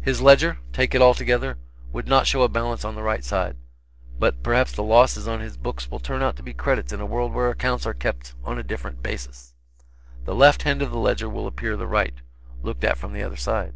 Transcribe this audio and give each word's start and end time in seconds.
His 0.00 0.20
ledger, 0.22 0.58
take 0.72 0.94
it 0.94 1.02
altogether, 1.02 1.58
would 1.92 2.06
not 2.06 2.28
show 2.28 2.42
a 2.42 2.48
balance 2.48 2.84
on 2.84 2.94
the 2.94 3.02
right 3.02 3.24
side; 3.24 3.56
but 4.20 4.40
perhaps 4.40 4.70
the 4.70 4.84
losses 4.84 5.26
on 5.26 5.40
his 5.40 5.56
books 5.56 5.90
will 5.90 5.98
turn 5.98 6.22
out 6.22 6.36
to 6.36 6.44
be 6.44 6.54
credits 6.54 6.92
in 6.92 7.00
a 7.00 7.04
world 7.06 7.32
where 7.32 7.50
accounts 7.50 7.84
are 7.84 7.92
kept 7.92 8.34
on 8.44 8.56
a 8.56 8.62
different 8.62 9.02
basis. 9.02 9.52
The 10.26 10.34
left 10.36 10.62
hand 10.62 10.80
of 10.80 10.92
the 10.92 10.98
ledger 10.98 11.28
will 11.28 11.48
appear 11.48 11.76
the 11.76 11.88
right, 11.88 12.14
looked 12.62 12.84
at 12.84 12.96
from 12.96 13.14
the 13.14 13.24
other 13.24 13.34
side. 13.36 13.74